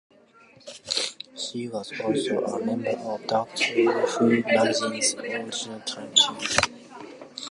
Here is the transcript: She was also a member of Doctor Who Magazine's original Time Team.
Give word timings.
She 1.37 1.67
was 1.67 1.93
also 2.01 2.43
a 2.43 2.65
member 2.65 2.89
of 2.89 3.27
Doctor 3.27 3.65
Who 4.07 4.41
Magazine's 4.41 5.13
original 5.13 5.79
Time 5.81 6.11
Team. 6.15 6.37